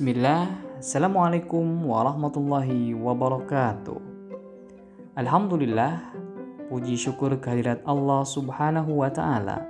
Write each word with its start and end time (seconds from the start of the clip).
Bismillah, 0.00 0.48
Assalamualaikum 0.80 1.84
warahmatullahi 1.84 2.96
wabarakatuh. 2.96 4.00
Alhamdulillah, 5.12 6.16
puji 6.72 6.96
syukur 6.96 7.36
kehadirat 7.36 7.84
Allah 7.84 8.24
subhanahu 8.24 9.04
wa 9.04 9.12
ta'ala. 9.12 9.60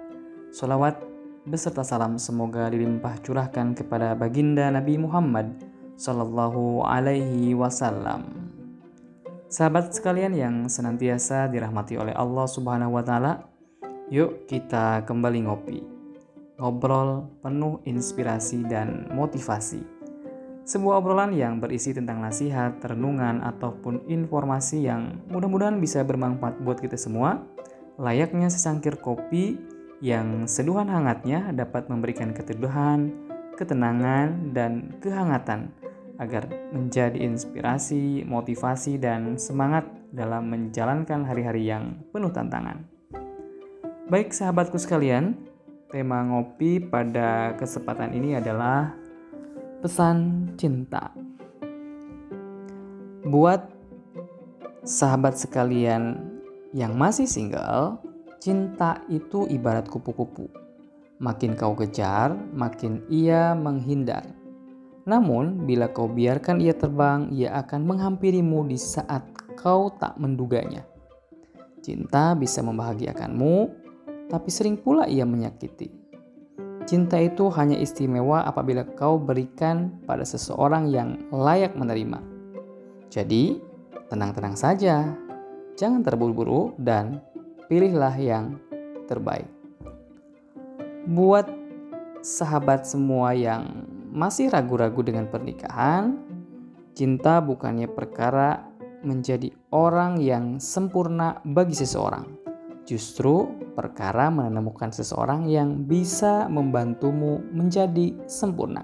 Salawat 0.55 1.03
beserta 1.43 1.83
salam 1.83 2.15
semoga 2.15 2.71
dilimpah 2.71 3.19
curahkan 3.27 3.75
kepada 3.75 4.15
baginda 4.15 4.71
Nabi 4.71 5.03
Muhammad 5.03 5.51
sallallahu 5.99 6.87
alaihi 6.87 7.51
wasallam. 7.59 8.31
Sahabat 9.51 9.91
sekalian 9.99 10.39
yang 10.39 10.71
senantiasa 10.71 11.51
dirahmati 11.51 11.99
oleh 11.99 12.15
Allah 12.15 12.47
subhanahu 12.47 12.95
wa 12.95 13.03
ta'ala, 13.03 13.51
yuk 14.15 14.47
kita 14.47 15.03
kembali 15.11 15.51
ngopi. 15.51 15.83
Ngobrol 16.63 17.27
penuh 17.43 17.83
inspirasi 17.83 18.63
dan 18.71 19.11
motivasi 19.11 19.99
sebuah 20.71 21.03
obrolan 21.03 21.35
yang 21.35 21.59
berisi 21.59 21.91
tentang 21.91 22.23
nasihat, 22.23 22.79
renungan, 22.79 23.43
ataupun 23.43 24.07
informasi 24.07 24.87
yang 24.87 25.19
mudah-mudahan 25.27 25.83
bisa 25.83 26.07
bermanfaat 26.07 26.63
buat 26.63 26.79
kita 26.79 26.95
semua. 26.95 27.43
Layaknya 27.99 28.47
sesangkir 28.47 29.03
kopi 29.03 29.59
yang 29.99 30.47
seduhan 30.47 30.87
hangatnya 30.87 31.51
dapat 31.51 31.91
memberikan 31.91 32.31
keteduhan, 32.31 33.11
ketenangan, 33.59 34.55
dan 34.55 34.95
kehangatan 35.03 35.75
agar 36.23 36.47
menjadi 36.71 37.19
inspirasi, 37.19 38.23
motivasi, 38.23 38.95
dan 39.03 39.43
semangat 39.43 39.91
dalam 40.15 40.55
menjalankan 40.55 41.27
hari-hari 41.27 41.67
yang 41.67 41.99
penuh 42.15 42.31
tantangan. 42.31 42.87
Baik 44.07 44.31
sahabatku 44.31 44.79
sekalian, 44.79 45.35
tema 45.91 46.23
ngopi 46.23 46.79
pada 46.79 47.59
kesempatan 47.59 48.15
ini 48.15 48.39
adalah 48.39 49.01
pesan 49.81 50.53
cinta. 50.61 51.09
Buat 53.25 53.65
sahabat 54.85 55.41
sekalian 55.41 56.21
yang 56.77 57.01
masih 57.01 57.25
single, 57.25 57.97
cinta 58.45 59.01
itu 59.09 59.49
ibarat 59.49 59.89
kupu-kupu. 59.89 60.53
Makin 61.21 61.57
kau 61.57 61.73
kejar, 61.73 62.37
makin 62.53 63.05
ia 63.09 63.57
menghindar. 63.57 64.25
Namun, 65.09 65.65
bila 65.65 65.89
kau 65.89 66.09
biarkan 66.09 66.61
ia 66.61 66.77
terbang, 66.77 67.33
ia 67.33 67.57
akan 67.61 67.85
menghampirimu 67.89 68.69
di 68.69 68.77
saat 68.77 69.25
kau 69.57 69.93
tak 69.97 70.17
menduganya. 70.21 70.85
Cinta 71.81 72.37
bisa 72.37 72.61
membahagiakanmu, 72.61 73.57
tapi 74.29 74.49
sering 74.53 74.77
pula 74.77 75.09
ia 75.09 75.25
menyakiti. 75.25 76.00
Cinta 76.89 77.21
itu 77.21 77.53
hanya 77.53 77.77
istimewa 77.77 78.41
apabila 78.49 78.89
kau 78.97 79.21
berikan 79.21 80.01
pada 80.09 80.25
seseorang 80.25 80.89
yang 80.89 81.21
layak 81.29 81.77
menerima. 81.77 82.19
Jadi, 83.13 83.61
tenang-tenang 84.09 84.57
saja, 84.57 85.13
jangan 85.77 86.01
terburu-buru, 86.01 86.73
dan 86.81 87.21
pilihlah 87.69 88.17
yang 88.17 88.57
terbaik. 89.05 89.47
Buat 91.05 91.53
sahabat 92.25 92.89
semua 92.89 93.37
yang 93.37 93.85
masih 94.09 94.49
ragu-ragu 94.49 95.05
dengan 95.05 95.29
pernikahan, 95.29 96.17
cinta 96.97 97.45
bukannya 97.45 97.93
perkara 97.93 98.67
menjadi 99.05 99.53
orang 99.73 100.21
yang 100.21 100.61
sempurna 100.61 101.41
bagi 101.45 101.73
seseorang 101.73 102.40
Justru 102.91 103.47
perkara 103.79 104.35
menemukan 104.35 104.91
seseorang 104.91 105.47
yang 105.47 105.87
bisa 105.87 106.51
membantumu 106.51 107.39
menjadi 107.55 108.19
sempurna. 108.27 108.83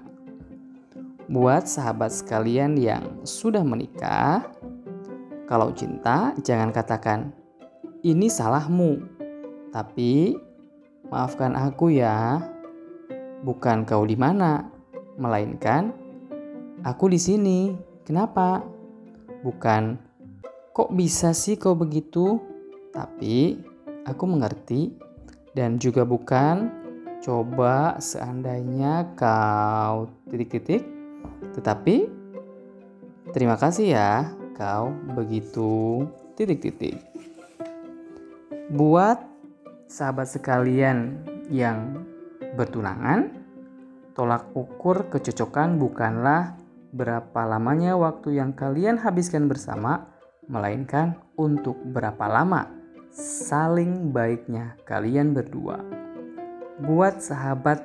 Buat 1.27 1.67
sahabat 1.67 2.15
sekalian 2.15 2.79
yang 2.79 3.03
sudah 3.27 3.67
menikah, 3.67 4.47
kalau 5.43 5.75
cinta 5.75 6.31
jangan 6.39 6.71
katakan 6.71 7.35
ini 7.99 8.31
salahmu, 8.31 9.03
tapi 9.75 10.39
maafkan 11.11 11.59
aku 11.59 11.91
ya. 11.91 12.39
Bukan 13.43 13.83
kau 13.83 14.07
di 14.07 14.15
mana, 14.15 14.71
melainkan 15.19 15.91
aku 16.87 17.11
di 17.11 17.19
sini. 17.19 17.75
Kenapa? 18.07 18.63
Bukan 19.43 19.99
kok 20.71 20.95
bisa 20.95 21.35
sih 21.35 21.59
kau 21.59 21.75
begitu? 21.75 22.39
Tapi 22.95 23.59
Aku 24.07 24.23
mengerti 24.23 24.95
dan 25.51 25.75
juga 25.75 26.07
bukan 26.07 26.71
coba 27.19 27.99
seandainya 27.99 29.11
kau 29.19 30.07
titik-titik 30.31 30.79
tetapi 31.51 32.07
terima 33.35 33.59
kasih 33.59 33.99
ya 33.99 34.31
kau 34.55 34.95
begitu 35.11 36.07
titik-titik. 36.39 37.03
Buat 38.71 39.27
sahabat 39.91 40.31
sekalian 40.31 41.27
yang 41.51 42.07
bertunangan, 42.55 43.27
tolak 44.15 44.47
ukur 44.55 45.11
kecocokan 45.11 45.75
bukanlah 45.75 46.55
berapa 46.95 47.43
lamanya 47.43 47.99
waktu 47.99 48.39
yang 48.39 48.55
kalian 48.55 48.95
habiskan 49.03 49.51
bersama, 49.51 50.07
melainkan 50.47 51.19
untuk 51.35 51.75
berapa 51.91 52.23
lama 52.31 52.76
saling 53.17 54.13
baiknya 54.13 54.77
kalian 54.85 55.33
berdua. 55.33 55.81
Buat 56.77 57.25
sahabat 57.25 57.81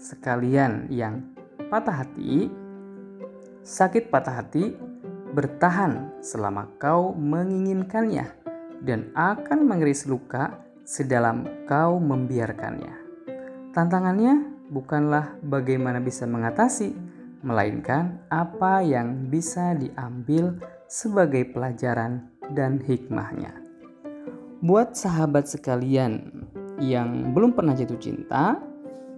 sekalian 0.00 0.88
yang 0.88 1.28
patah 1.68 2.00
hati, 2.00 2.48
sakit 3.60 4.08
patah 4.08 4.40
hati, 4.40 4.72
bertahan 5.36 6.24
selama 6.24 6.72
kau 6.80 7.12
menginginkannya 7.12 8.32
dan 8.80 9.12
akan 9.12 9.68
mengeris 9.68 10.08
luka 10.08 10.56
sedalam 10.88 11.44
kau 11.68 12.00
membiarkannya. 12.00 12.96
Tantangannya 13.76 14.40
bukanlah 14.72 15.36
bagaimana 15.44 16.00
bisa 16.00 16.24
mengatasi, 16.24 16.96
melainkan 17.44 18.24
apa 18.32 18.80
yang 18.80 19.28
bisa 19.28 19.76
diambil 19.76 20.56
sebagai 20.88 21.44
pelajaran 21.52 22.32
dan 22.56 22.80
hikmahnya. 22.80 23.71
Buat 24.62 24.94
sahabat 24.94 25.50
sekalian 25.50 26.46
yang 26.78 27.34
belum 27.34 27.50
pernah 27.50 27.74
jatuh 27.74 27.98
cinta, 27.98 28.62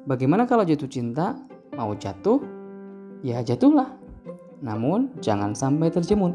bagaimana 0.08 0.48
kalau 0.48 0.64
jatuh 0.64 0.88
cinta 0.88 1.36
mau 1.76 1.92
jatuh? 1.92 2.40
Ya 3.20 3.44
jatuhlah. 3.44 3.92
Namun 4.64 5.12
jangan 5.20 5.52
sampai 5.52 5.92
terjemun, 5.92 6.32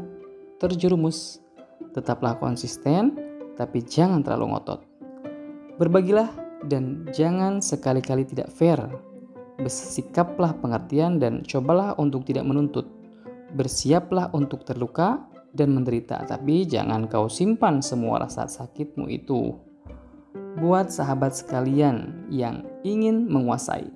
terjerumus. 0.62 1.42
Tetaplah 1.90 2.38
konsisten, 2.38 3.18
tapi 3.58 3.82
jangan 3.82 4.22
terlalu 4.22 4.54
ngotot. 4.54 4.86
Berbagilah 5.74 6.30
dan 6.70 7.02
jangan 7.10 7.58
sekali-kali 7.58 8.22
tidak 8.22 8.46
fair. 8.54 8.78
Bersikaplah 9.58 10.54
pengertian 10.62 11.18
dan 11.18 11.42
cobalah 11.42 11.98
untuk 11.98 12.22
tidak 12.30 12.46
menuntut. 12.46 12.86
Bersiaplah 13.58 14.30
untuk 14.30 14.62
terluka 14.62 15.18
dan 15.50 15.74
menderita, 15.74 16.22
tapi 16.26 16.66
jangan 16.66 17.10
kau 17.10 17.26
simpan 17.26 17.82
semua 17.82 18.22
rasa 18.22 18.46
sakitmu 18.46 19.10
itu. 19.10 19.58
Buat 20.58 20.94
sahabat 20.94 21.34
sekalian 21.34 22.26
yang 22.30 22.66
ingin 22.86 23.26
menguasai, 23.26 23.86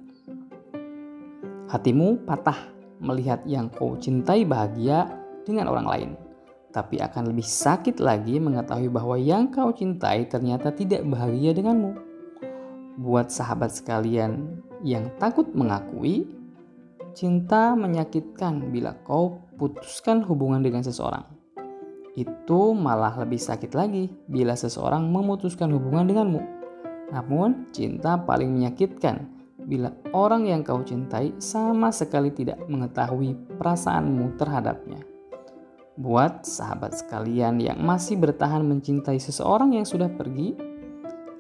hatimu 1.71 2.27
patah 2.27 2.59
melihat 2.99 3.43
yang 3.47 3.71
kau 3.71 3.99
cintai 3.99 4.47
bahagia 4.47 5.11
dengan 5.47 5.71
orang 5.71 5.87
lain, 5.87 6.11
tapi 6.75 6.99
akan 6.99 7.31
lebih 7.31 7.47
sakit 7.47 8.03
lagi 8.03 8.39
mengetahui 8.39 8.91
bahwa 8.91 9.15
yang 9.19 9.51
kau 9.51 9.71
cintai 9.71 10.27
ternyata 10.27 10.75
tidak 10.75 11.07
bahagia 11.07 11.55
denganmu. 11.55 11.95
Buat 12.95 13.35
sahabat 13.35 13.75
sekalian 13.75 14.63
yang 14.83 15.11
takut 15.19 15.51
mengakui, 15.51 16.31
cinta 17.15 17.75
menyakitkan 17.75 18.71
bila 18.71 18.95
kau 19.03 19.43
putuskan 19.59 20.23
hubungan 20.23 20.63
dengan 20.63 20.83
seseorang 20.83 21.34
itu 22.15 22.61
malah 22.75 23.15
lebih 23.19 23.43
sakit 23.43 23.75
lagi 23.75 24.07
bila 24.31 24.55
seseorang 24.55 25.11
memutuskan 25.11 25.75
hubungan 25.75 26.07
denganmu. 26.07 26.43
Namun, 27.11 27.69
cinta 27.75 28.15
paling 28.19 28.55
menyakitkan 28.55 29.35
bila 29.65 29.91
orang 30.15 30.47
yang 30.47 30.63
kau 30.63 30.81
cintai 30.85 31.35
sama 31.43 31.91
sekali 31.91 32.31
tidak 32.31 32.63
mengetahui 32.71 33.35
perasaanmu 33.59 34.39
terhadapnya. 34.39 35.03
Buat 35.95 36.43
sahabat 36.43 36.99
sekalian 36.99 37.63
yang 37.63 37.79
masih 37.79 38.19
bertahan 38.19 38.67
mencintai 38.67 39.19
seseorang 39.19 39.79
yang 39.79 39.87
sudah 39.87 40.11
pergi, 40.11 40.59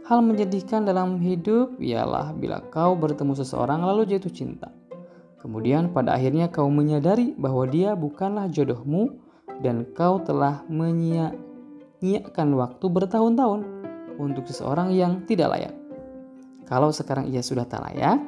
hal 0.06 0.23
menyedihkan 0.23 0.87
dalam 0.87 1.19
hidup 1.19 1.75
ialah 1.82 2.31
bila 2.35 2.62
kau 2.70 2.94
bertemu 2.94 3.35
seseorang 3.35 3.82
lalu 3.82 4.15
jatuh 4.15 4.31
cinta. 4.31 4.70
Kemudian 5.43 5.93
pada 5.93 6.17
akhirnya 6.17 6.49
kau 6.49 6.70
menyadari 6.73 7.37
bahwa 7.37 7.69
dia 7.69 7.93
bukanlah 7.93 8.49
jodohmu 8.49 9.20
dan 9.61 9.87
kau 9.95 10.19
telah 10.23 10.65
menyia-nyiakan 10.67 12.49
waktu 12.59 12.87
bertahun-tahun 12.91 13.61
untuk 14.19 14.47
seseorang 14.49 14.91
yang 14.95 15.23
tidak 15.27 15.55
layak. 15.55 15.75
Kalau 16.65 16.89
sekarang 16.91 17.29
ia 17.29 17.45
sudah 17.45 17.69
tak 17.69 17.85
layak, 17.85 18.19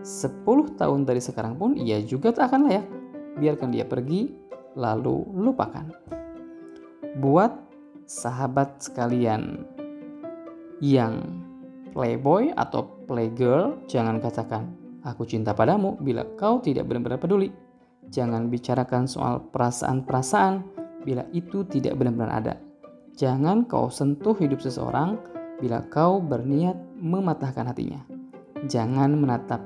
10 0.00 0.80
tahun 0.80 1.04
dari 1.04 1.20
sekarang 1.20 1.60
pun 1.60 1.76
ia 1.76 2.00
juga 2.00 2.32
tak 2.32 2.52
akan 2.52 2.62
layak. 2.72 2.86
biarkan 3.32 3.72
dia 3.72 3.88
pergi, 3.88 4.28
lalu 4.76 5.24
lupakan. 5.32 5.88
Buat 7.16 7.56
sahabat 8.04 8.84
sekalian 8.84 9.64
yang 10.84 11.40
playboy 11.96 12.52
atau 12.52 12.92
playgirl, 13.08 13.88
jangan 13.88 14.20
katakan, 14.20 14.68
aku 15.00 15.24
cinta 15.24 15.56
padamu 15.56 15.96
bila 15.96 16.28
kau 16.36 16.60
tidak 16.60 16.88
benar-benar 16.88 17.16
peduli. 17.16 17.48
Jangan 18.12 18.52
bicarakan 18.52 19.08
soal 19.08 19.40
perasaan-perasaan 19.48 20.54
bila 21.00 21.24
itu 21.32 21.64
tidak 21.64 21.96
benar-benar 21.96 22.30
ada. 22.44 22.54
Jangan 23.16 23.64
kau 23.64 23.88
sentuh 23.88 24.36
hidup 24.36 24.60
seseorang 24.60 25.16
bila 25.64 25.80
kau 25.88 26.20
berniat 26.20 26.76
mematahkan 27.00 27.72
hatinya. 27.72 28.04
Jangan 28.68 29.16
menatap 29.16 29.64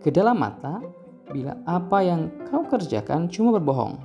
ke 0.00 0.08
dalam 0.08 0.40
mata 0.40 0.80
bila 1.28 1.60
apa 1.68 1.98
yang 2.00 2.32
kau 2.48 2.64
kerjakan 2.64 3.28
cuma 3.28 3.60
berbohong. 3.60 4.00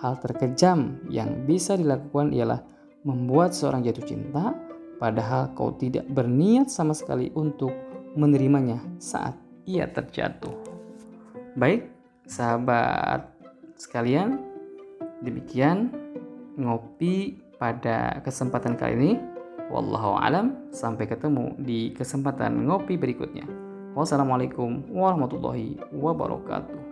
Hal 0.00 0.18
terkejam 0.24 1.04
yang 1.12 1.44
bisa 1.44 1.76
dilakukan 1.76 2.32
ialah 2.32 2.64
membuat 3.04 3.52
seorang 3.52 3.84
jatuh 3.84 4.04
cinta 4.04 4.56
padahal 4.96 5.52
kau 5.52 5.76
tidak 5.76 6.08
berniat 6.08 6.72
sama 6.72 6.96
sekali 6.96 7.28
untuk 7.36 7.70
menerimanya 8.16 8.80
saat 8.96 9.36
ia 9.68 9.88
terjatuh. 9.88 10.52
Baik, 11.54 11.93
sahabat 12.28 13.28
sekalian, 13.76 14.40
demikian 15.24 15.92
ngopi 16.56 17.40
pada 17.56 18.20
kesempatan 18.24 18.76
kali 18.76 18.94
ini. 18.96 19.12
Wallahu 19.72 20.20
alam, 20.20 20.68
sampai 20.76 21.08
ketemu 21.08 21.56
di 21.56 21.96
kesempatan 21.96 22.68
ngopi 22.68 23.00
berikutnya. 23.00 23.48
Wassalamualaikum 23.96 24.92
warahmatullahi 24.92 25.80
wabarakatuh. 25.88 26.83